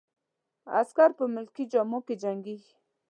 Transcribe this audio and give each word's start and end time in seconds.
عسکر 0.79 1.09
په 1.17 1.25
ملکي 1.35 1.63
جامو 1.71 1.99
کې 2.05 2.15
جنګیږي. 2.23 2.73